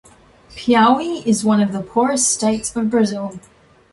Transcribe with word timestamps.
Piaui 0.55 1.23
is 1.27 1.45
one 1.45 1.61
of 1.61 1.73
the 1.73 1.81
poorest 1.83 2.27
states 2.27 2.75
of 2.75 2.89
Brazil. 2.89 3.39